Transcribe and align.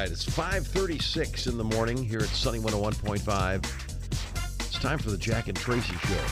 Right, 0.00 0.10
it's 0.10 0.24
5:36 0.24 1.46
in 1.46 1.58
the 1.58 1.64
morning 1.64 2.02
here 2.02 2.20
at 2.20 2.28
Sunny 2.30 2.58
101.5. 2.58 3.62
It's 4.60 4.78
time 4.78 4.98
for 4.98 5.10
the 5.10 5.18
Jack 5.18 5.48
and 5.48 5.58
Traci 5.58 5.92
show. 6.08 6.24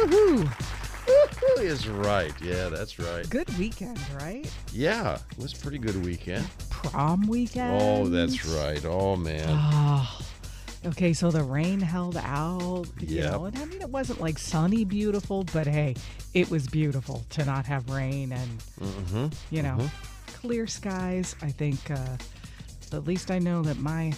Woohoo! 0.00 0.44
Woo-hoo 1.06 1.60
is 1.62 1.86
right. 1.86 2.32
Yeah, 2.40 2.70
that's 2.70 2.98
right. 2.98 3.28
Good 3.28 3.54
weekend, 3.58 4.00
right? 4.18 4.50
Yeah, 4.72 5.18
it 5.32 5.36
was 5.38 5.52
a 5.52 5.56
pretty 5.56 5.76
good 5.76 6.02
weekend. 6.02 6.48
Prom 6.70 7.26
weekend. 7.26 7.78
Oh, 7.82 8.08
that's 8.08 8.46
right. 8.46 8.82
Oh 8.86 9.14
man. 9.16 9.44
Oh. 9.50 10.20
Okay, 10.86 11.12
so 11.12 11.30
the 11.30 11.42
rain 11.44 11.80
held 11.80 12.16
out. 12.16 12.86
You 12.98 13.18
Yep. 13.18 13.30
know, 13.30 13.44
and 13.44 13.58
I 13.58 13.66
mean, 13.66 13.82
it 13.82 13.90
wasn't 13.90 14.22
like 14.22 14.38
sunny 14.38 14.86
beautiful, 14.86 15.44
but 15.52 15.66
hey, 15.66 15.96
it 16.32 16.48
was 16.50 16.66
beautiful 16.66 17.26
to 17.30 17.44
not 17.44 17.66
have 17.66 17.90
rain 17.90 18.32
and, 18.32 18.62
Mm-hmm. 18.80 19.26
you 19.54 19.62
know, 19.62 19.90
clear 20.42 20.66
skies. 20.66 21.34
I 21.40 21.50
think 21.50 21.90
uh, 21.90 22.16
at 22.92 23.06
least 23.06 23.30
I 23.30 23.38
know 23.38 23.62
that 23.62 23.78
my 23.78 24.12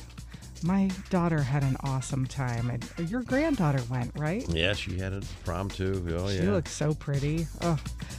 my 0.63 0.91
daughter 1.11 1.41
had 1.43 1.63
an 1.63 1.77
awesome 1.85 2.25
time. 2.27 2.71
And 2.71 3.11
your 3.11 3.23
granddaughter 3.23 3.83
went, 3.91 4.11
right? 4.17 4.49
Yeah, 4.49 4.73
she 4.73 4.99
had 4.99 5.13
a 5.13 5.21
prom 5.45 5.69
too. 5.69 6.03
Oh 6.19 6.29
She 6.31 6.37
yeah. 6.39 6.51
looks 6.53 6.73
so 6.73 6.95
pretty. 6.95 7.47
Oh, 7.61 7.79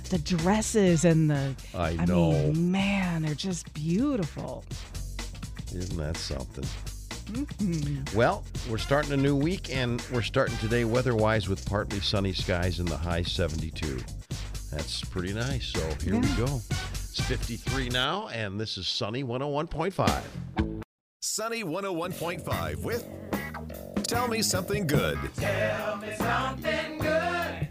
the 0.09 0.19
dresses 0.19 1.03
and 1.05 1.29
the. 1.29 1.55
I 1.73 1.97
I 1.99 2.05
know. 2.05 2.31
mean, 2.31 2.71
man, 2.71 3.23
they're 3.23 3.33
just 3.33 3.73
beautiful. 3.73 4.63
Isn't 5.73 5.97
that 5.97 6.15
something? 6.17 6.63
Mm-hmm. 7.33 8.15
Well, 8.15 8.43
we're 8.69 8.77
starting 8.77 9.11
a 9.13 9.17
new 9.17 9.35
week, 9.35 9.75
and 9.75 9.99
we're 10.13 10.21
starting 10.21 10.55
today 10.57 10.85
weather-wise 10.85 11.49
with 11.49 11.65
partly 11.67 11.99
sunny 11.99 12.33
skies 12.33 12.79
in 12.79 12.85
the 12.85 12.95
high 12.95 13.23
72. 13.23 13.97
That's 14.71 15.03
pretty 15.03 15.33
nice. 15.33 15.65
So 15.65 15.79
here 16.03 16.19
we 16.19 16.27
go. 16.35 16.61
It's 17.17 17.25
53 17.27 17.87
now, 17.87 18.27
and 18.27 18.59
this 18.59 18.77
is 18.77 18.89
Sunny 18.89 19.23
101.5. 19.23 20.83
Sunny 21.21 21.63
101.5 21.63 22.83
with 22.83 23.07
Tell 24.03 24.27
Me 24.27 24.41
Something 24.41 24.85
Good. 24.85 25.17
Tell 25.37 25.95
me 25.95 26.13
something 26.17 26.97
good. 26.97 27.69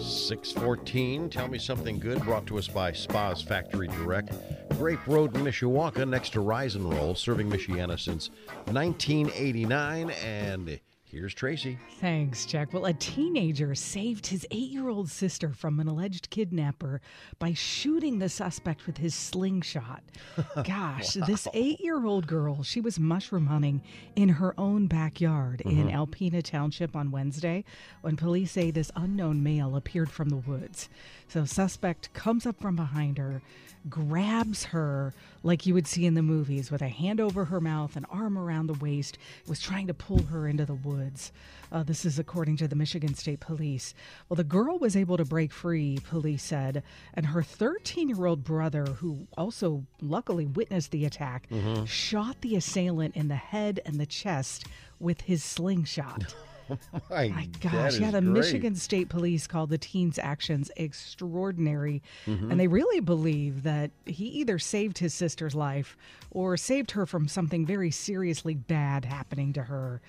614. 0.00 1.28
Tell 1.28 1.48
me 1.48 1.58
something 1.58 1.98
good. 1.98 2.22
Brought 2.22 2.46
to 2.46 2.56
us 2.56 2.68
by 2.68 2.92
Spas 2.92 3.42
Factory 3.42 3.88
Direct. 3.88 4.32
Grape 4.70 5.06
Road, 5.06 5.34
Mishawaka, 5.34 6.08
next 6.08 6.30
to 6.30 6.40
Rise 6.40 6.74
and 6.74 6.90
Roll, 6.90 7.14
serving 7.14 7.50
Michiana 7.50 8.00
since 8.00 8.30
1989. 8.64 10.08
And 10.24 10.80
here's 11.16 11.34
Traci. 11.34 11.78
Thanks, 11.98 12.44
Jack. 12.44 12.72
Well, 12.72 12.84
a 12.84 12.92
teenager 12.92 13.74
saved 13.74 14.26
his 14.26 14.46
eight 14.50 14.70
year 14.70 14.88
old 14.88 15.10
sister 15.10 15.52
from 15.52 15.80
an 15.80 15.88
alleged 15.88 16.28
kidnapper 16.30 17.00
by 17.38 17.54
shooting 17.54 18.18
the 18.18 18.28
suspect 18.28 18.86
with 18.86 18.98
his 18.98 19.14
slingshot. 19.14 20.02
Gosh, 20.64 21.14
this 21.14 21.48
eight 21.54 21.80
year 21.80 22.04
old 22.04 22.26
girl, 22.26 22.62
she 22.62 22.80
was 22.80 22.98
mushroom 22.98 23.46
hunting 23.46 23.82
in 24.14 24.28
her 24.28 24.54
own 24.58 24.86
backyard 24.86 25.62
in 25.62 25.88
mm-hmm. 25.88 25.96
Alpena 25.96 26.42
Township 26.42 26.94
on 26.94 27.10
Wednesday 27.10 27.64
when 28.02 28.16
police 28.16 28.52
say 28.52 28.70
this 28.70 28.90
unknown 28.94 29.42
male 29.42 29.76
appeared 29.76 30.10
from 30.10 30.28
the 30.28 30.36
woods. 30.36 30.88
So, 31.28 31.44
suspect 31.44 32.12
comes 32.12 32.46
up 32.46 32.60
from 32.60 32.76
behind 32.76 33.18
her, 33.18 33.42
grabs 33.88 34.64
her 34.64 35.14
like 35.42 35.64
you 35.66 35.74
would 35.74 35.86
see 35.86 36.06
in 36.06 36.14
the 36.14 36.22
movies 36.22 36.70
with 36.70 36.82
a 36.82 36.88
hand 36.88 37.20
over 37.20 37.44
her 37.44 37.60
mouth, 37.60 37.96
an 37.96 38.04
arm 38.10 38.36
around 38.36 38.66
the 38.66 38.74
waist, 38.74 39.18
was 39.46 39.60
trying 39.60 39.86
to 39.86 39.94
pull 39.94 40.22
her 40.24 40.48
into 40.48 40.64
the 40.64 40.74
woods. 40.74 41.32
Uh, 41.70 41.82
this 41.82 42.04
is 42.04 42.18
according 42.18 42.56
to 42.56 42.68
the 42.68 42.76
Michigan 42.76 43.14
State 43.14 43.40
Police. 43.40 43.94
Well, 44.28 44.36
the 44.36 44.44
girl 44.44 44.78
was 44.78 44.96
able 44.96 45.16
to 45.16 45.24
break 45.24 45.52
free, 45.52 45.98
police 46.08 46.42
said, 46.42 46.82
and 47.14 47.26
her 47.26 47.42
13 47.42 48.08
year 48.08 48.26
old 48.26 48.44
brother, 48.44 48.84
who 48.86 49.26
also 49.36 49.84
luckily 50.00 50.46
witnessed 50.46 50.90
the 50.90 51.04
attack, 51.04 51.48
shot 51.84 52.40
the 52.40 52.56
assailant 52.56 53.16
in 53.16 53.28
the 53.28 53.36
head 53.36 53.80
and 53.84 54.00
the 54.00 54.06
chest 54.06 54.66
with 54.98 55.22
his 55.22 55.44
slingshot. 55.44 56.34
My, 57.10 57.28
My 57.28 57.48
gosh, 57.60 57.98
yeah, 57.98 58.10
the 58.10 58.20
great. 58.20 58.32
Michigan 58.32 58.74
State 58.76 59.08
Police 59.08 59.46
called 59.46 59.70
the 59.70 59.78
teen's 59.78 60.18
actions 60.18 60.70
extraordinary. 60.76 62.02
Mm-hmm. 62.26 62.50
And 62.50 62.60
they 62.60 62.66
really 62.68 63.00
believe 63.00 63.62
that 63.62 63.90
he 64.04 64.26
either 64.26 64.58
saved 64.58 64.98
his 64.98 65.14
sister's 65.14 65.54
life 65.54 65.96
or 66.30 66.56
saved 66.56 66.92
her 66.92 67.06
from 67.06 67.28
something 67.28 67.64
very 67.66 67.90
seriously 67.90 68.54
bad 68.54 69.04
happening 69.04 69.52
to 69.54 69.62
her. 69.64 70.00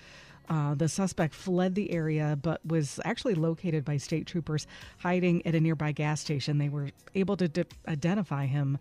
Uh, 0.50 0.74
the 0.74 0.88
suspect 0.88 1.34
fled 1.34 1.74
the 1.74 1.90
area 1.90 2.38
but 2.40 2.64
was 2.64 2.98
actually 3.04 3.34
located 3.34 3.84
by 3.84 3.98
state 3.98 4.26
troopers 4.26 4.66
hiding 4.98 5.44
at 5.46 5.54
a 5.54 5.60
nearby 5.60 5.92
gas 5.92 6.20
station. 6.22 6.56
They 6.56 6.70
were 6.70 6.88
able 7.14 7.36
to 7.36 7.48
d- 7.48 7.64
identify 7.86 8.46
him 8.46 8.78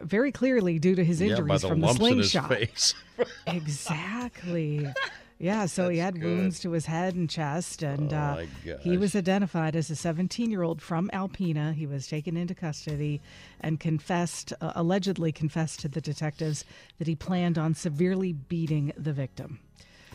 very 0.00 0.32
clearly 0.32 0.78
due 0.78 0.94
to 0.94 1.04
his 1.04 1.20
Yeah, 1.20 1.28
injuries 1.32 1.60
the 1.60 1.68
from 1.68 1.80
the 1.80 1.86
lumps 1.88 2.00
in 2.06 2.18
his 2.18 2.30
slingshot. 2.32 2.94
Exactly. 3.46 4.86
Yeah, 5.42 5.64
so 5.64 5.88
he 5.88 5.96
had 5.96 6.20
good. 6.20 6.24
wounds 6.24 6.60
to 6.60 6.72
his 6.72 6.84
head 6.84 7.14
and 7.14 7.28
chest, 7.28 7.82
and 7.82 8.12
Oh, 8.12 8.16
uh, 8.16 8.76
he 8.82 8.98
was 8.98 9.16
identified 9.16 9.74
as 9.74 9.88
a 9.88 9.96
17 9.96 10.50
year 10.50 10.62
old 10.62 10.82
from 10.82 11.08
Alpena. 11.14 11.72
He 11.72 11.86
was 11.86 12.06
taken 12.06 12.36
into 12.36 12.54
custody 12.54 13.22
and 13.58 13.80
confessed, 13.80 14.52
uh, 14.60 14.72
allegedly 14.74 15.32
confessed 15.32 15.80
to 15.80 15.88
the 15.88 16.02
detectives 16.02 16.66
that 16.98 17.08
he 17.08 17.16
planned 17.16 17.56
on 17.56 17.72
severely 17.74 18.34
beating 18.34 18.92
the 18.98 19.14
victim. 19.14 19.60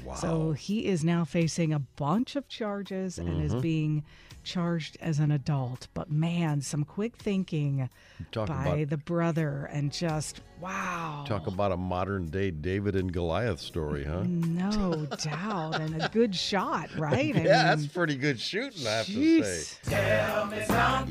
Wow. 0.03 0.13
So 0.13 0.51
he 0.51 0.85
is 0.85 1.03
now 1.03 1.25
facing 1.25 1.73
a 1.73 1.79
bunch 1.79 2.35
of 2.35 2.47
charges 2.47 3.17
and 3.17 3.27
Mm-hmm. 3.29 3.45
is 3.45 3.55
being 3.55 4.03
charged 4.45 4.97
as 5.01 5.19
an 5.19 5.31
adult. 5.31 5.87
But 5.93 6.09
man, 6.09 6.61
some 6.61 6.83
quick 6.85 7.17
thinking 7.17 7.89
Talk 8.31 8.47
by 8.47 8.65
about- 8.77 8.89
the 8.89 8.97
brother, 8.97 9.69
and 9.73 9.91
just 9.91 10.41
wow. 10.61 11.25
Talk 11.27 11.47
about 11.47 11.71
a 11.73 11.77
modern 11.77 12.27
day 12.29 12.51
David 12.51 12.95
and 12.95 13.11
Goliath 13.11 13.59
story, 13.59 14.05
huh? 14.05 14.23
No 14.25 15.05
doubt, 15.23 15.81
and 15.81 16.01
a 16.01 16.07
good 16.09 16.33
shot, 16.35 16.89
right? 16.97 17.35
I 17.35 17.41
Yeah, 17.41 17.75
that's 17.75 17.87
pretty 17.87 18.15
good 18.15 18.39
shooting, 18.39 18.87
I 18.87 18.91
have 18.91 19.05
to 19.07 19.43
say. 19.43 19.89
jeez. 19.91 20.69
All 20.69 21.05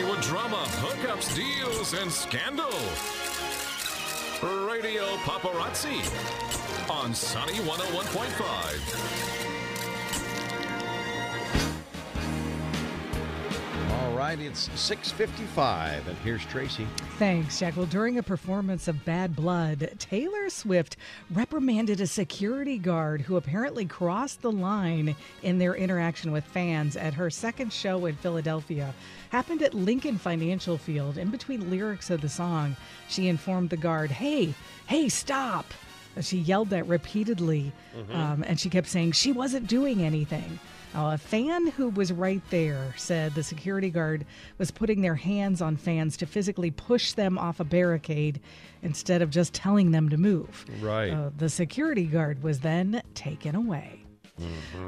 Hollywood 0.00 0.22
drama, 0.22 0.64
hookups, 0.80 1.36
deals, 1.36 1.92
and 1.92 2.10
scandal. 2.10 2.72
Radio 4.66 5.04
Paparazzi 5.26 6.00
on 6.88 7.12
Sunny 7.12 7.58
101.5. 7.58 9.59
right, 14.20 14.38
it's 14.38 14.68
6.55, 14.70 16.06
and 16.06 16.18
here's 16.18 16.42
Traci. 16.42 16.86
Thanks, 17.18 17.58
Jack. 17.58 17.74
Well, 17.74 17.86
during 17.86 18.18
a 18.18 18.22
performance 18.22 18.86
of 18.86 19.02
Bad 19.06 19.34
Blood, 19.34 19.94
Taylor 19.98 20.50
Swift 20.50 20.98
reprimanded 21.30 22.02
a 22.02 22.06
security 22.06 22.76
guard 22.76 23.22
who 23.22 23.36
apparently 23.36 23.86
crossed 23.86 24.42
the 24.42 24.52
line 24.52 25.16
in 25.42 25.56
their 25.56 25.74
interaction 25.74 26.32
with 26.32 26.44
fans 26.44 26.96
at 26.96 27.14
her 27.14 27.30
second 27.30 27.72
show 27.72 28.04
in 28.04 28.14
Philadelphia. 28.14 28.92
Happened 29.30 29.62
at 29.62 29.72
Lincoln 29.72 30.18
Financial 30.18 30.76
Field. 30.76 31.16
In 31.16 31.30
between 31.30 31.70
lyrics 31.70 32.10
of 32.10 32.20
the 32.20 32.28
song, 32.28 32.76
she 33.08 33.26
informed 33.26 33.70
the 33.70 33.78
guard, 33.78 34.10
Hey, 34.10 34.52
hey, 34.86 35.08
stop. 35.08 35.64
She 36.20 36.36
yelled 36.36 36.68
that 36.70 36.86
repeatedly, 36.86 37.72
um, 38.12 38.44
and 38.46 38.60
she 38.60 38.68
kept 38.68 38.88
saying 38.88 39.12
she 39.12 39.32
wasn't 39.32 39.66
doing 39.66 40.02
anything. 40.02 40.58
Now, 40.94 41.10
a 41.10 41.18
fan 41.18 41.68
who 41.68 41.88
was 41.90 42.12
right 42.12 42.42
there 42.50 42.94
said 42.96 43.34
the 43.34 43.42
security 43.42 43.90
guard 43.90 44.26
was 44.58 44.70
putting 44.70 45.02
their 45.02 45.14
hands 45.14 45.62
on 45.62 45.76
fans 45.76 46.16
to 46.18 46.26
physically 46.26 46.70
push 46.70 47.12
them 47.12 47.38
off 47.38 47.60
a 47.60 47.64
barricade 47.64 48.40
instead 48.82 49.22
of 49.22 49.30
just 49.30 49.54
telling 49.54 49.92
them 49.92 50.08
to 50.08 50.16
move. 50.16 50.64
Right. 50.80 51.10
Uh, 51.10 51.30
the 51.36 51.48
security 51.48 52.06
guard 52.06 52.42
was 52.42 52.60
then 52.60 53.02
taken 53.14 53.54
away. 53.54 54.04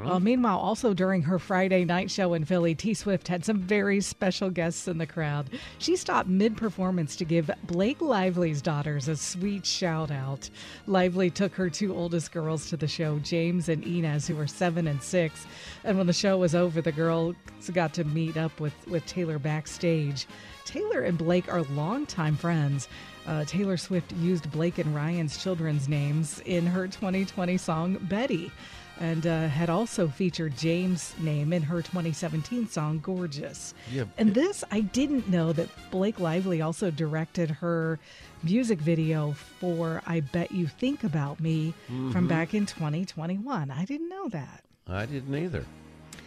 Uh, 0.05 0.19
meanwhile, 0.19 0.57
also 0.57 0.93
during 0.93 1.21
her 1.23 1.39
Friday 1.39 1.85
night 1.85 2.11
show 2.11 2.33
in 2.33 2.45
Philly, 2.45 2.75
T 2.75 2.93
Swift 2.93 3.27
had 3.27 3.45
some 3.45 3.59
very 3.59 4.01
special 4.01 4.49
guests 4.49 4.87
in 4.87 4.97
the 4.97 5.05
crowd. 5.05 5.49
She 5.79 5.95
stopped 5.95 6.29
mid 6.29 6.57
performance 6.57 7.15
to 7.17 7.25
give 7.25 7.49
Blake 7.63 8.01
Lively's 8.01 8.61
daughters 8.61 9.07
a 9.07 9.15
sweet 9.15 9.65
shout 9.65 10.11
out. 10.11 10.49
Lively 10.87 11.29
took 11.29 11.53
her 11.55 11.69
two 11.69 11.95
oldest 11.95 12.31
girls 12.31 12.69
to 12.69 12.77
the 12.77 12.87
show, 12.87 13.19
James 13.19 13.69
and 13.69 13.83
Inez, 13.83 14.27
who 14.27 14.35
were 14.35 14.47
seven 14.47 14.87
and 14.87 15.01
six. 15.01 15.45
And 15.83 15.97
when 15.97 16.07
the 16.07 16.13
show 16.13 16.37
was 16.37 16.55
over, 16.55 16.81
the 16.81 16.91
girls 16.91 17.35
got 17.73 17.93
to 17.93 18.03
meet 18.03 18.37
up 18.37 18.59
with, 18.59 18.73
with 18.87 19.05
Taylor 19.05 19.39
backstage. 19.39 20.27
Taylor 20.65 21.01
and 21.01 21.17
Blake 21.17 21.51
are 21.51 21.63
longtime 21.63 22.35
friends. 22.35 22.87
Uh, 23.25 23.45
Taylor 23.45 23.77
Swift 23.77 24.11
used 24.13 24.51
Blake 24.51 24.77
and 24.77 24.93
Ryan's 24.93 25.41
children's 25.41 25.87
names 25.87 26.41
in 26.45 26.65
her 26.65 26.87
2020 26.87 27.57
song 27.57 27.97
Betty 28.01 28.51
and 28.99 29.25
uh, 29.25 29.47
had 29.47 29.69
also 29.69 30.07
featured 30.07 30.57
James' 30.57 31.13
name 31.19 31.53
in 31.53 31.63
her 31.63 31.81
2017 31.81 32.67
song 32.67 32.99
Gorgeous. 32.99 33.73
Yeah. 33.91 34.05
And 34.17 34.33
this, 34.33 34.63
I 34.71 34.81
didn't 34.81 35.29
know 35.29 35.53
that 35.53 35.69
Blake 35.91 36.19
Lively 36.19 36.61
also 36.61 36.91
directed 36.91 37.49
her 37.49 37.99
music 38.43 38.79
video 38.79 39.33
for 39.59 40.01
I 40.05 40.19
Bet 40.19 40.51
You 40.51 40.67
Think 40.67 41.03
About 41.03 41.39
Me 41.39 41.73
from 42.11 42.27
back 42.27 42.53
in 42.53 42.65
2021. 42.65 43.71
I 43.71 43.85
didn't 43.85 44.09
know 44.09 44.29
that. 44.29 44.63
I 44.87 45.05
didn't 45.05 45.33
either. 45.35 45.65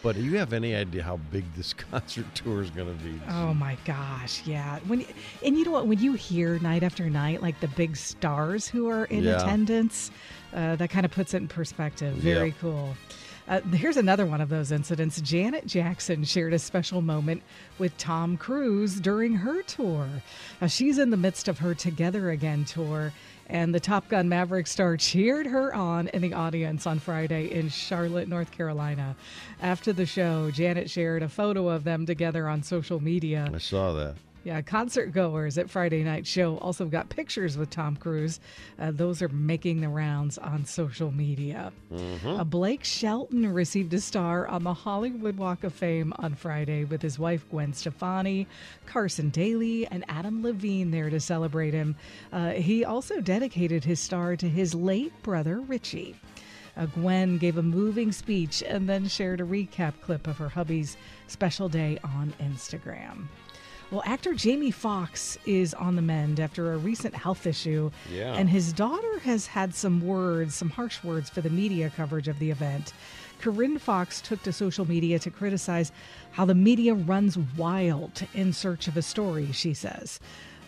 But 0.02 0.14
do 0.16 0.22
you 0.22 0.36
have 0.38 0.52
any 0.52 0.74
idea 0.74 1.02
how 1.02 1.16
big 1.32 1.44
this 1.54 1.72
concert 1.90 2.26
tour 2.34 2.62
is 2.62 2.70
going 2.70 2.96
to 2.96 3.04
be? 3.04 3.18
Oh 3.30 3.54
my 3.54 3.76
gosh, 3.84 4.42
yeah. 4.46 4.78
When 4.86 5.04
and 5.44 5.56
you 5.58 5.64
know 5.64 5.72
what? 5.72 5.86
When 5.86 5.98
you 5.98 6.12
hear 6.12 6.58
night 6.60 6.82
after 6.82 7.08
night, 7.10 7.42
like 7.42 7.58
the 7.60 7.68
big 7.68 7.96
stars 7.96 8.68
who 8.68 8.88
are 8.88 9.06
in 9.06 9.24
Yeah. 9.24 9.40
attendance, 9.40 10.10
uh, 10.54 10.76
that 10.76 10.90
kind 10.90 11.04
of 11.04 11.12
puts 11.12 11.34
it 11.34 11.38
in 11.38 11.48
perspective. 11.48 12.14
Very 12.16 12.48
Yep. 12.48 12.56
cool. 12.60 12.96
Uh, 13.48 13.60
here's 13.72 13.96
another 13.96 14.26
one 14.26 14.40
of 14.40 14.48
those 14.48 14.72
incidents. 14.72 15.20
Janet 15.20 15.66
Jackson 15.66 16.24
shared 16.24 16.52
a 16.52 16.58
special 16.58 17.00
moment 17.00 17.42
with 17.78 17.96
Tom 17.96 18.36
Cruise 18.36 19.00
during 19.00 19.34
her 19.34 19.62
tour. 19.62 20.08
Now, 20.60 20.66
she's 20.66 20.98
in 20.98 21.10
the 21.10 21.16
midst 21.16 21.46
of 21.46 21.58
her 21.58 21.72
Together 21.74 22.30
Again 22.30 22.64
tour, 22.64 23.12
and 23.48 23.72
the 23.72 23.78
Top 23.78 24.08
Gun 24.08 24.28
Maverick 24.28 24.66
star 24.66 24.96
cheered 24.96 25.46
her 25.46 25.72
on 25.72 26.08
in 26.08 26.22
the 26.22 26.32
audience 26.32 26.88
on 26.88 26.98
Friday 26.98 27.52
in 27.52 27.68
Charlotte, 27.68 28.28
North 28.28 28.50
Carolina. 28.50 29.14
After 29.62 29.92
the 29.92 30.06
show, 30.06 30.50
Janet 30.50 30.90
shared 30.90 31.22
a 31.22 31.28
photo 31.28 31.68
of 31.68 31.84
them 31.84 32.04
together 32.04 32.48
on 32.48 32.64
social 32.64 33.00
media. 33.00 33.48
I 33.54 33.58
saw 33.58 33.92
that. 33.92 34.16
Yeah, 34.46 34.62
concert 34.62 35.06
goers 35.06 35.58
at 35.58 35.68
Friday 35.68 36.04
night 36.04 36.24
show 36.24 36.56
also 36.58 36.84
got 36.84 37.08
pictures 37.08 37.58
with 37.58 37.68
Tom 37.68 37.96
Cruise. 37.96 38.38
Uh, 38.78 38.92
those 38.92 39.20
are 39.20 39.28
making 39.28 39.80
the 39.80 39.88
rounds 39.88 40.38
on 40.38 40.64
social 40.64 41.10
media. 41.10 41.72
Uh, 42.24 42.44
Blake 42.44 42.84
Shelton 42.84 43.52
received 43.52 43.92
a 43.92 44.00
star 44.00 44.46
on 44.46 44.62
the 44.62 44.72
Hollywood 44.72 45.36
Walk 45.36 45.64
of 45.64 45.74
Fame 45.74 46.12
on 46.20 46.36
Friday 46.36 46.84
with 46.84 47.02
his 47.02 47.18
wife 47.18 47.44
Gwen 47.50 47.72
Stefani, 47.72 48.46
Carson 48.86 49.30
Daly, 49.30 49.84
and 49.88 50.04
Adam 50.06 50.44
Levine 50.44 50.92
there 50.92 51.10
to 51.10 51.18
celebrate 51.18 51.74
him. 51.74 51.96
Uh, 52.32 52.50
he 52.50 52.84
also 52.84 53.20
dedicated 53.20 53.82
his 53.82 53.98
star 53.98 54.36
to 54.36 54.48
his 54.48 54.76
late 54.76 55.12
brother 55.24 55.58
Richie. 55.58 56.14
Uh, 56.76 56.86
Gwen 56.86 57.38
gave 57.38 57.58
a 57.58 57.62
moving 57.64 58.12
speech 58.12 58.62
and 58.62 58.88
then 58.88 59.08
shared 59.08 59.40
a 59.40 59.44
recap 59.44 59.94
clip 60.02 60.28
of 60.28 60.38
her 60.38 60.50
hubby's 60.50 60.96
special 61.26 61.68
day 61.68 61.98
on 62.04 62.32
Instagram. 62.40 63.26
Well, 63.90 64.02
actor 64.04 64.34
Jamie 64.34 64.72
Foxx 64.72 65.38
is 65.46 65.72
on 65.72 65.94
the 65.94 66.02
mend 66.02 66.40
after 66.40 66.72
a 66.72 66.76
recent 66.76 67.14
health 67.14 67.46
issue. 67.46 67.90
Yeah. 68.12 68.34
And 68.34 68.50
his 68.50 68.72
daughter 68.72 69.20
has 69.20 69.46
had 69.46 69.74
some 69.74 70.00
words, 70.00 70.56
some 70.56 70.70
harsh 70.70 71.04
words 71.04 71.30
for 71.30 71.40
the 71.40 71.50
media 71.50 71.90
coverage 71.94 72.26
of 72.26 72.38
the 72.40 72.50
event. 72.50 72.92
Corinne 73.38 73.78
Foxx 73.78 74.20
took 74.20 74.42
to 74.42 74.52
social 74.52 74.88
media 74.88 75.18
to 75.20 75.30
criticize 75.30 75.92
how 76.32 76.44
the 76.44 76.54
media 76.54 76.94
runs 76.94 77.38
wild 77.56 78.22
in 78.34 78.52
search 78.52 78.88
of 78.88 78.96
a 78.96 79.02
story, 79.02 79.52
she 79.52 79.72
says. 79.72 80.18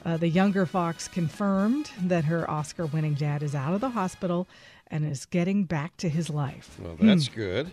Uh, 0.04 0.16
the 0.16 0.28
younger 0.28 0.64
Foxx 0.64 1.08
confirmed 1.08 1.90
that 2.02 2.24
her 2.24 2.48
Oscar 2.48 2.86
winning 2.86 3.14
dad 3.14 3.42
is 3.42 3.54
out 3.54 3.74
of 3.74 3.80
the 3.80 3.90
hospital 3.90 4.46
and 4.90 5.04
is 5.04 5.26
getting 5.26 5.64
back 5.64 5.96
to 5.96 6.08
his 6.08 6.30
life. 6.30 6.78
Well, 6.80 6.96
that's 7.00 7.28
good. 7.28 7.72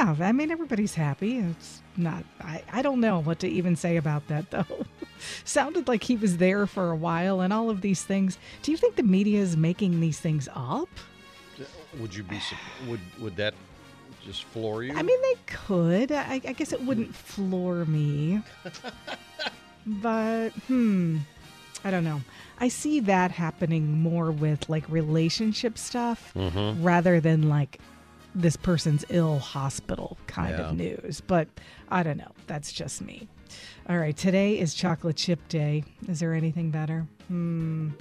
Yeah, 0.00 0.16
I 0.20 0.32
mean, 0.32 0.50
everybody's 0.50 0.94
happy. 0.94 1.38
It's 1.38 1.82
not, 1.94 2.24
I, 2.40 2.62
I 2.72 2.80
don't 2.80 3.00
know 3.00 3.20
what 3.20 3.38
to 3.40 3.48
even 3.48 3.76
say 3.76 3.98
about 3.98 4.26
that, 4.28 4.50
though. 4.50 4.86
Sounded 5.44 5.88
like 5.88 6.02
he 6.04 6.16
was 6.16 6.38
there 6.38 6.66
for 6.66 6.90
a 6.90 6.96
while 6.96 7.42
and 7.42 7.52
all 7.52 7.68
of 7.68 7.82
these 7.82 8.02
things. 8.02 8.38
Do 8.62 8.70
you 8.70 8.78
think 8.78 8.96
the 8.96 9.02
media 9.02 9.40
is 9.40 9.58
making 9.58 10.00
these 10.00 10.18
things 10.18 10.48
up? 10.54 10.88
Would 11.98 12.14
you 12.14 12.22
be? 12.22 12.40
Would 12.88 13.00
would 13.20 13.36
that 13.36 13.52
just 14.24 14.44
floor 14.44 14.82
you? 14.82 14.94
I 14.94 15.02
mean, 15.02 15.20
they 15.20 15.34
could. 15.44 16.12
I, 16.12 16.40
I 16.46 16.52
guess 16.54 16.72
it 16.72 16.80
wouldn't 16.82 17.14
floor 17.14 17.84
me. 17.84 18.42
but, 19.86 20.50
hmm, 20.66 21.18
I 21.84 21.90
don't 21.90 22.04
know. 22.04 22.22
I 22.58 22.68
see 22.68 23.00
that 23.00 23.32
happening 23.32 24.00
more 24.00 24.30
with 24.30 24.70
like 24.70 24.88
relationship 24.88 25.76
stuff 25.76 26.32
rather 26.34 27.20
than 27.20 27.50
like 27.50 27.78
this 28.34 28.56
person's 28.56 29.04
ill 29.08 29.38
hospital 29.38 30.18
kind 30.26 30.54
of 30.54 30.76
news. 30.76 31.20
But 31.20 31.48
I 31.88 32.02
don't 32.02 32.16
know. 32.16 32.32
That's 32.46 32.72
just 32.72 33.02
me. 33.02 33.28
All 33.88 33.98
right. 33.98 34.16
Today 34.16 34.58
is 34.58 34.74
chocolate 34.74 35.16
chip 35.16 35.40
day. 35.48 35.84
Is 36.08 36.20
there 36.20 36.34
anything 36.34 36.70
better? 36.70 37.06
Mm, 37.30 37.92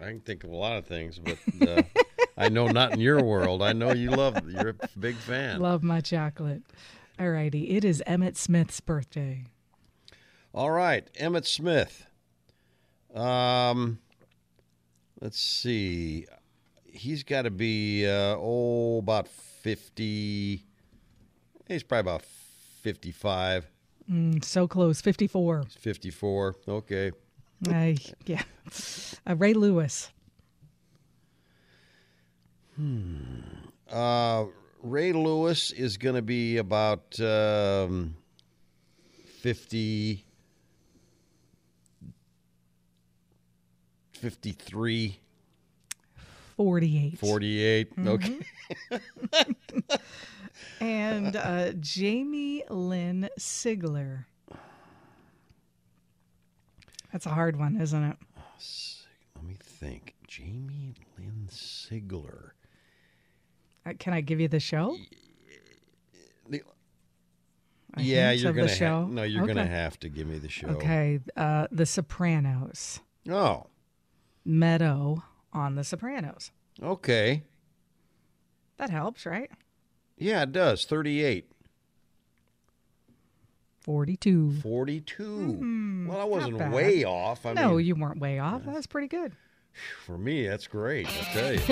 I 0.00 0.06
can 0.06 0.20
think 0.20 0.44
of 0.44 0.50
a 0.50 0.56
lot 0.56 0.76
of 0.76 0.86
things, 0.86 1.18
but 1.18 1.38
uh, 1.68 1.82
I 2.36 2.48
know 2.48 2.68
not 2.68 2.92
in 2.92 3.00
your 3.00 3.22
world. 3.22 3.62
I 3.62 3.72
know 3.72 3.92
you 3.92 4.10
love. 4.10 4.48
You're 4.48 4.70
a 4.70 4.98
big 4.98 5.16
fan. 5.16 5.60
Love 5.60 5.82
my 5.82 6.00
chocolate. 6.00 6.62
All 7.18 7.30
righty. 7.30 7.70
It 7.76 7.84
is 7.84 8.02
Emmitt 8.06 8.36
Smith's 8.36 8.80
birthday. 8.80 9.44
All 10.52 10.70
right, 10.70 11.08
Emmitt 11.14 11.46
Smith. 11.46 12.06
Um, 13.14 13.98
let's 15.20 15.38
see. 15.38 16.26
He's 16.94 17.22
got 17.24 17.42
to 17.42 17.50
be 17.50 18.06
uh, 18.06 18.36
oh 18.38 18.98
about 18.98 19.26
fifty. 19.28 20.62
He's 21.68 21.82
probably 21.82 22.00
about 22.12 22.22
fifty-five, 22.82 23.66
Mm, 24.10 24.44
so 24.44 24.68
close. 24.68 25.00
54. 25.00 25.64
54. 25.78 26.56
Okay. 26.68 27.12
I 27.68 27.96
yeah. 28.26 28.42
Uh, 29.26 29.34
Ray 29.36 29.54
Lewis. 29.54 30.10
Uh, 33.90 34.44
Ray 34.82 35.12
Lewis 35.12 35.70
is 35.70 35.96
going 35.96 36.16
to 36.16 36.22
be 36.22 36.58
about 36.58 37.18
um, 37.20 38.14
50, 39.40 40.24
53, 44.12 45.18
48. 46.56 47.18
48. 47.18 47.92
Okay. 48.06 48.38
And 50.80 51.34
uh, 51.36 51.72
Jamie 51.80 52.62
Lynn 52.68 53.28
Sigler. 53.38 54.24
That's 57.12 57.26
a 57.26 57.30
hard 57.30 57.58
one, 57.58 57.80
isn't 57.80 58.02
it? 58.04 58.16
Let 59.36 59.44
me 59.44 59.56
think. 59.60 60.14
Jamie 60.26 60.94
Lynn 61.18 61.48
Sigler. 61.50 62.50
Uh, 63.86 63.92
Can 63.98 64.12
I 64.12 64.20
give 64.20 64.40
you 64.40 64.48
the 64.48 64.60
show? 64.60 64.96
The- 66.48 66.62
yeah, 67.98 68.32
you're 68.32 68.52
gonna. 68.52 68.66
the 68.66 68.72
Ha- 68.72 68.76
show. 68.78 69.06
no, 69.06 69.22
you're 69.22 69.46
gonna 69.46 69.66
have 69.66 69.98
to 70.00 70.08
give 70.08 70.26
me 70.26 70.38
the 70.38 70.48
show. 70.48 70.68
Okay, 70.68 71.20
uh, 71.36 71.68
The 71.70 71.86
Sopranos. 71.86 73.00
Oh, 73.30 73.66
Meadow 74.44 75.22
on 75.54 75.76
The 75.76 75.84
Sopranos. 75.84 76.50
okay. 76.82 77.44
That 78.76 78.90
helps, 78.90 79.24
right? 79.24 79.50
Yeah, 80.18 80.42
it 80.42 80.50
does. 80.52 80.84
38. 80.84 81.48
42. 83.80 84.54
42. 84.62 85.22
Mm-hmm. 85.22 86.08
well, 86.08 86.20
I 86.20 86.24
wasn't 86.24 86.70
way 86.72 87.04
off. 87.04 87.46
I 87.46 87.52
no, 87.52 87.76
mean, 87.76 87.86
you 87.86 87.94
weren't 87.94 88.18
way 88.18 88.40
off. 88.40 88.62
That's 88.66 88.88
pretty 88.88 89.06
good. 89.08 89.32
for 90.04 90.18
me, 90.18 90.48
that's 90.48 90.66
great. 90.66 91.06
I 91.06 91.10
tell 91.32 91.52
you. 91.52 91.60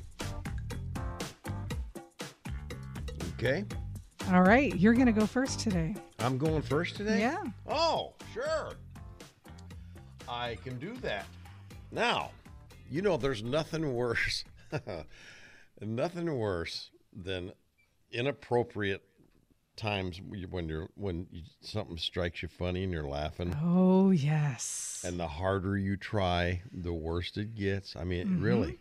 Okay. 3.36 3.64
All 4.34 4.42
right, 4.42 4.76
you're 4.76 4.94
going 4.94 5.06
to 5.06 5.14
go 5.14 5.26
first 5.26 5.62
today. 5.62 5.96
I'm 6.20 6.38
going 6.38 6.62
first 6.62 6.98
today? 6.98 7.22
Yeah. 7.22 7.42
Oh, 7.70 8.12
sure. 8.34 8.74
I 10.28 10.56
can 10.62 10.78
do 10.78 10.94
that. 10.98 11.26
Now, 11.94 12.32
you 12.92 13.02
know, 13.02 13.16
there's 13.16 13.44
nothing 13.44 13.94
worse, 13.96 14.44
nothing 15.82 16.38
worse 16.38 16.90
than 17.16 17.54
inappropriate 18.12 19.04
times 19.78 20.20
when 20.50 20.68
you're 20.68 20.90
when 20.96 21.28
you, 21.32 21.44
something 21.62 21.98
strikes 21.98 22.42
you 22.42 22.50
funny 22.50 22.84
and 22.84 22.92
you're 22.92 23.08
laughing, 23.08 23.56
Oh, 23.64 24.12
yes. 24.12 25.02
and 25.08 25.18
the 25.18 25.28
harder 25.30 25.78
you 25.78 25.96
try, 25.96 26.62
the 26.74 26.92
worse 26.92 27.38
it 27.38 27.56
gets. 27.56 27.96
I 27.96 28.04
mean, 28.04 28.28
Mm-hmm. 28.28 28.44
really. 28.44 28.80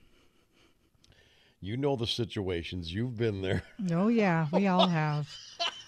You 1.61 1.77
know 1.77 1.97
the 1.97 2.07
situations. 2.07 2.93
You've 2.93 3.17
been 3.17 3.43
there. 3.43 3.63
Oh, 3.91 4.09
yeah, 4.09 4.47
we 4.53 4.67
all 4.67 4.87
have. 4.89 5.29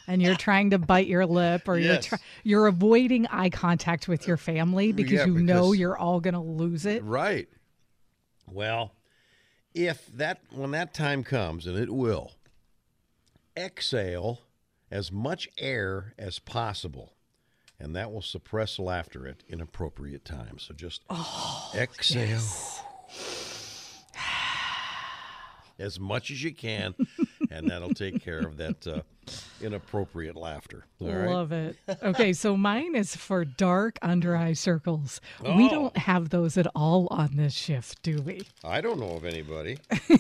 and 0.07 0.23
you're 0.23 0.37
trying 0.37 0.71
to 0.71 0.79
bite 0.79 1.07
your 1.07 1.27
lip 1.27 1.69
or 1.69 1.79
you're 1.79 1.99
try- 1.99 2.19
you're 2.43 2.67
avoiding 2.67 3.27
eye 3.27 3.51
contact 3.51 4.09
with 4.09 4.27
your 4.27 4.37
family 4.37 4.93
because 4.93 5.13
Yeah, 5.13 5.27
you 5.27 5.39
know 5.39 5.73
you're 5.73 5.97
all 5.97 6.21
going 6.21 6.35
to 6.35 6.41
lose 6.41 6.87
it. 6.87 7.05
Right. 7.05 7.49
Well, 8.51 8.95
if 9.75 10.07
that 10.17 10.41
when 10.51 10.71
that 10.73 10.95
time 10.95 11.23
comes, 11.23 11.67
and 11.67 11.79
it 11.79 11.91
will, 11.91 12.33
exhale 13.57 14.41
as 14.91 15.13
much 15.13 15.49
air 15.59 16.15
as 16.19 16.39
possible, 16.39 17.13
and 17.79 17.95
that 17.95 18.11
will 18.11 18.23
suppress 18.23 18.79
laughter 18.79 19.27
at 19.29 19.43
inappropriate 19.49 20.25
times. 20.25 20.65
So 20.65 20.75
just 20.75 21.03
oh, 21.11 21.71
exhale 21.77 22.41
as 25.79 25.99
much 26.01 26.31
as 26.31 26.43
you 26.43 26.53
can, 26.55 26.95
and 27.51 27.71
that'll 27.71 27.95
take 27.95 28.23
care 28.23 28.41
of 28.41 28.57
that 28.59 28.87
uh, 28.87 29.03
inappropriate 29.61 30.37
laughter. 30.37 30.85
All 31.01 31.09
right. 31.09 31.29
Love 31.31 31.53
it. 31.53 31.77
Okay, 32.03 32.33
so 32.33 32.57
mine 32.57 32.95
is 32.97 33.15
for 33.17 33.45
dark 33.45 33.99
under 34.03 34.37
eye 34.37 34.55
circles. 34.55 35.21
We 35.43 35.67
Oh. 35.67 35.71
don't 35.71 35.97
have 35.97 36.31
those 36.31 36.57
at 36.59 36.67
all 36.75 37.07
on 37.11 37.37
this 37.37 37.55
shift, 37.55 38.03
do 38.03 38.21
we? 38.23 38.43
I 38.65 38.81
don't 38.81 38.99
know 39.01 39.11
of 39.17 39.25
anybody. 39.25 39.79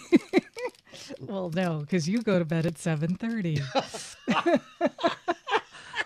Well, 1.20 1.50
no, 1.54 1.78
because 1.78 2.08
you 2.08 2.20
go 2.22 2.38
to 2.38 2.44
bed 2.44 2.66
at 2.66 2.74
7:30. 2.74 3.62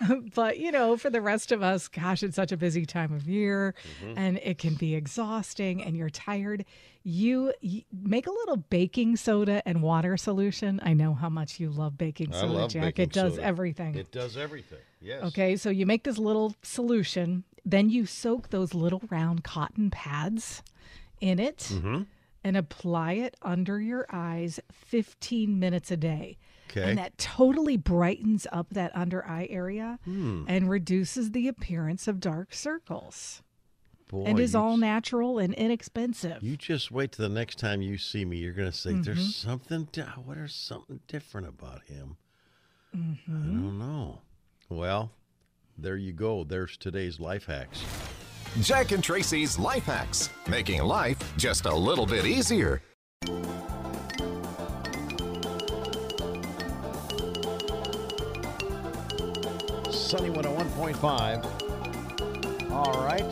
but 0.35 0.59
you 0.59 0.71
know, 0.71 0.97
for 0.97 1.09
the 1.09 1.21
rest 1.21 1.51
of 1.51 1.61
us, 1.63 1.87
gosh, 1.87 2.23
it's 2.23 2.35
such 2.35 2.51
a 2.51 2.57
busy 2.57 2.85
time 2.85 3.13
of 3.13 3.27
year, 3.27 3.73
Mm-hmm. 4.03 4.17
and 4.17 4.37
it 4.43 4.57
can 4.57 4.75
be 4.75 4.95
exhausting, 4.95 5.83
and 5.83 5.95
you're 5.97 6.09
tired. 6.09 6.65
You, 7.03 7.53
y 7.61 7.83
make 7.91 8.27
a 8.27 8.31
little 8.31 8.57
baking 8.57 9.17
soda 9.17 9.61
and 9.67 9.81
water 9.81 10.15
solution. 10.17 10.79
I 10.83 10.93
know 10.93 11.13
how 11.13 11.29
much 11.29 11.59
you 11.59 11.69
love 11.69 11.97
baking 11.97 12.31
soda, 12.31 12.53
love 12.53 12.71
Jack. 12.71 12.81
baking 12.83 13.03
it 13.03 13.11
does 13.13 13.33
soda. 13.35 13.43
everything. 13.45 13.95
It 13.95 14.11
does 14.11 14.37
everything. 14.37 14.79
Yes. 15.01 15.23
Okay, 15.23 15.57
so 15.57 15.69
you 15.69 15.85
make 15.85 16.03
this 16.03 16.17
little 16.17 16.55
solution, 16.61 17.43
then 17.65 17.89
you 17.89 18.05
soak 18.05 18.49
those 18.49 18.73
little 18.73 19.01
round 19.09 19.43
cotton 19.43 19.89
pads 19.91 20.63
in 21.19 21.39
it 21.39 21.57
Mm-hmm. 21.73 22.03
and 22.45 22.57
apply 22.57 23.13
it 23.13 23.35
under 23.41 23.81
your 23.81 24.05
eyes 24.11 24.59
15 24.71 25.59
minutes 25.59 25.91
a 25.91 25.97
day. 25.97 26.37
Okay. 26.75 26.89
And 26.89 26.97
that 26.97 27.17
totally 27.17 27.77
brightens 27.77 28.47
up 28.51 28.69
that 28.71 28.91
under 28.95 29.25
eye 29.27 29.47
area 29.49 29.99
Hmm. 30.05 30.45
and 30.47 30.69
reduces 30.69 31.31
the 31.31 31.47
appearance 31.47 32.07
of 32.07 32.19
dark 32.19 32.53
circles. 32.53 33.43
Boy, 34.09 34.25
and 34.25 34.39
is 34.39 34.53
all 34.55 34.77
natural 34.77 35.39
and 35.39 35.53
inexpensive. 35.55 36.43
You 36.43 36.57
just 36.57 36.91
wait 36.91 37.13
till 37.13 37.27
the 37.27 37.33
next 37.33 37.57
time 37.59 37.81
you 37.81 37.97
see 37.97 38.25
me. 38.25 38.37
You're 38.37 38.53
going 38.53 38.69
to 38.71 38.77
say, 38.77 38.91
Mm-hmm. 38.91 39.01
"There's 39.03 39.35
something. 39.35 39.87
Di- 39.91 40.03
what 40.25 40.37
is 40.37 40.53
something 40.53 40.99
different 41.07 41.47
about 41.47 41.83
him?" 41.85 42.17
Mm-hmm. 42.95 43.35
I 43.35 43.45
don't 43.61 43.79
know. 43.79 44.21
Well, 44.69 45.11
there 45.77 45.97
you 45.97 46.11
go. 46.13 46.43
There's 46.43 46.77
today's 46.77 47.19
life 47.19 47.45
hacks. 47.45 47.83
Jack 48.61 48.91
and 48.91 49.01
Traci's 49.03 49.57
Life 49.57 49.85
Hacks, 49.85 50.29
making 50.47 50.83
life 50.83 51.17
just 51.37 51.65
a 51.65 51.73
little 51.75 52.05
bit 52.05 52.25
easier. 52.25 52.83
Sunny 60.13 60.29
101.5. 60.29 62.71
All 62.71 63.03
right. 63.03 63.25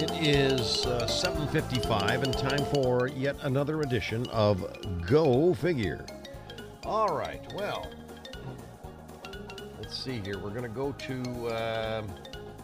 It 0.00 0.12
is 0.24 0.86
uh, 0.86 1.04
7:55 1.04 2.22
and 2.22 2.32
time 2.32 2.64
for 2.72 3.08
yet 3.08 3.34
another 3.42 3.80
edition 3.80 4.24
of 4.28 4.64
Go 5.04 5.52
Figure. 5.54 6.06
All 6.84 7.08
right. 7.08 7.42
Well, 7.54 7.90
let's 9.80 9.98
see 9.98 10.20
here. 10.20 10.38
We're 10.38 10.50
going 10.50 10.62
to 10.62 10.68
go 10.68 10.92
to 10.92 12.00
um 12.00 12.06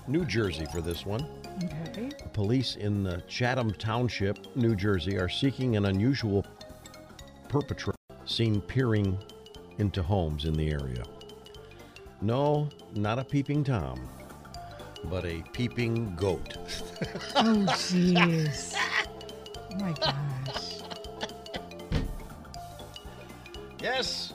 New 0.07 0.25
Jersey 0.25 0.67
for 0.73 0.81
this 0.81 1.05
one. 1.05 1.27
Okay. 1.65 2.11
Police 2.33 2.77
in 2.77 3.09
uh, 3.09 3.23
Chatham 3.27 3.73
Township, 3.73 4.55
New 4.55 4.77
Jersey, 4.77 5.19
are 5.19 5.29
seeking 5.29 5.77
an 5.77 5.87
unusual 5.87 6.47
perpetrator 7.49 7.99
seen 8.25 8.61
peering 8.61 9.19
into 9.79 10.01
homes 10.01 10.45
in 10.45 10.55
the 10.55 10.71
area. 10.71 11.03
No, 12.21 12.69
not 12.95 13.19
a 13.19 13.25
peeping 13.25 13.65
Tom, 13.65 14.09
but 15.05 15.25
a 15.25 15.43
peeping 15.53 16.15
goat. 16.17 16.57
Oh, 17.37 17.67
jeez. 17.69 18.75
oh, 18.77 19.77
my 19.79 19.93
gosh. 19.93 20.81
Yes, 23.83 24.33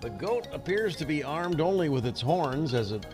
the 0.00 0.10
goat 0.10 0.48
appears 0.52 0.96
to 0.96 1.04
be 1.04 1.22
armed 1.22 1.60
only 1.60 1.88
with 1.88 2.06
its 2.06 2.20
horns 2.20 2.72
as 2.72 2.92
it 2.92 3.04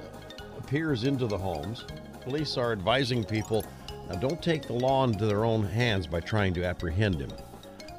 appears 0.58 1.04
into 1.04 1.26
the 1.26 1.38
homes. 1.38 1.84
Police 2.20 2.56
are 2.56 2.72
advising 2.72 3.24
people 3.24 3.64
now 4.08 4.14
don't 4.16 4.42
take 4.42 4.66
the 4.66 4.72
law 4.72 5.04
into 5.04 5.26
their 5.26 5.44
own 5.44 5.64
hands 5.64 6.06
by 6.06 6.20
trying 6.20 6.54
to 6.54 6.64
apprehend 6.64 7.20
him. 7.20 7.30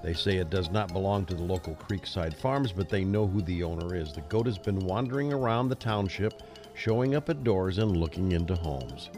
They 0.01 0.13
say 0.13 0.37
it 0.37 0.49
does 0.49 0.69
not 0.71 0.93
belong 0.93 1.25
to 1.25 1.35
the 1.35 1.43
local 1.43 1.75
Creekside 1.75 2.33
Farms, 2.33 2.71
but 2.71 2.89
they 2.89 3.03
know 3.03 3.27
who 3.27 3.41
the 3.41 3.63
owner 3.63 3.95
is. 3.95 4.13
The 4.13 4.21
goat 4.21 4.45
has 4.45 4.57
been 4.57 4.79
wandering 4.79 5.33
around 5.33 5.67
the 5.67 5.75
township, 5.75 6.41
showing 6.73 7.15
up 7.15 7.29
at 7.29 7.43
doors 7.43 7.77
and 7.79 7.97
looking 7.97 8.31
into 8.31 8.55
homes. 8.55 9.09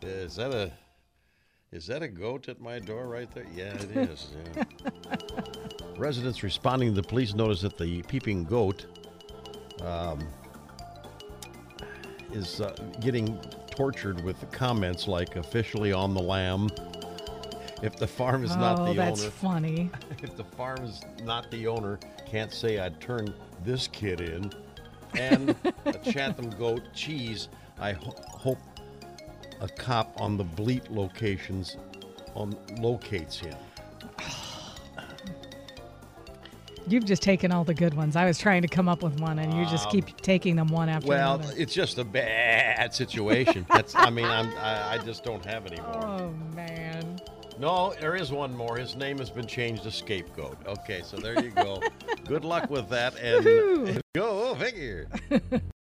is 0.00 0.36
that 0.36 0.52
a 0.52 0.72
is 1.72 1.86
that 1.86 2.02
a 2.02 2.08
goat 2.08 2.48
at 2.50 2.60
my 2.60 2.78
door 2.78 3.08
right 3.08 3.30
there? 3.34 3.46
Yeah, 3.54 3.72
it 3.74 3.96
is. 3.96 4.28
Yeah. 4.54 4.64
Residents 5.96 6.42
responding 6.42 6.94
to 6.94 7.00
the 7.00 7.06
police 7.06 7.34
notice 7.34 7.62
that 7.62 7.78
the 7.78 8.02
peeping 8.02 8.44
goat 8.44 8.84
um, 9.82 10.20
is 12.32 12.60
uh, 12.60 12.74
getting 13.00 13.38
tortured 13.70 14.22
with 14.22 14.50
comments 14.52 15.08
like 15.08 15.36
"officially 15.36 15.92
on 15.92 16.12
the 16.12 16.22
lamb." 16.22 16.68
If 17.82 17.96
the 17.96 18.06
farm 18.06 18.44
is 18.44 18.54
not 18.56 18.76
the 18.76 18.82
owner. 18.82 18.90
oh, 18.90 18.94
that's 18.94 19.24
funny. 19.26 19.90
if 20.22 20.36
the 20.36 20.44
farm 20.44 20.84
is 20.84 21.00
not 21.24 21.50
the 21.50 21.66
owner, 21.66 21.98
can't 22.30 22.52
say 22.52 22.78
I'd 22.78 23.00
turn 23.00 23.34
this 23.64 23.88
kid 23.88 24.20
in. 24.20 24.52
And 25.18 25.54
a 25.84 25.92
Chatham 26.12 26.50
goat 26.50 26.82
cheese. 26.94 27.48
I 27.80 27.92
ho- 27.92 28.14
hope 28.28 28.58
a 29.60 29.68
cop 29.68 30.12
on 30.20 30.36
the 30.36 30.44
Bleat 30.44 30.90
locations 30.90 31.76
on 32.34 32.56
locates 32.78 33.38
him. 33.38 33.56
You've 36.88 37.04
just 37.04 37.22
taken 37.22 37.52
all 37.52 37.62
the 37.62 37.74
good 37.74 37.94
ones. 37.94 38.16
I 38.16 38.24
was 38.26 38.38
trying 38.38 38.62
to 38.62 38.68
come 38.68 38.88
up 38.88 39.02
with 39.04 39.20
one, 39.20 39.38
and 39.38 39.54
you 39.54 39.64
just 39.66 39.88
keep 39.88 40.16
taking 40.20 40.56
them 40.56 40.66
one 40.66 40.88
after 40.88 41.06
Um, 41.06 41.08
Well, 41.10 41.34
another. 41.36 41.54
it's 41.56 41.72
just 41.72 41.98
a 41.98 42.04
bad 42.04 42.92
situation. 42.92 43.64
That's. 43.72 43.94
I 43.94 44.10
mean, 44.10 44.24
I'm. 44.24 44.48
I, 44.58 44.94
I 44.94 44.98
just 44.98 45.22
don't 45.22 45.44
have 45.44 45.66
any 45.66 45.80
more. 45.80 46.02
Oh 46.22 46.34
man. 46.54 46.61
No, 47.58 47.94
there 48.00 48.16
is 48.16 48.32
one 48.32 48.56
more. 48.56 48.76
His 48.76 48.96
name 48.96 49.18
has 49.18 49.30
been 49.30 49.46
changed 49.46 49.82
to 49.84 49.90
Scapegoat. 49.90 50.56
Okay, 50.66 51.02
so 51.04 51.16
there 51.16 51.42
you 51.42 51.50
go. 51.50 51.80
Good 52.24 52.44
luck 52.44 52.70
with 52.70 52.88
that, 52.88 53.14
and 53.16 53.44
Woohoo. 53.44 54.00
go 54.14 54.50
oh, 54.50 54.54
figure. 54.54 55.08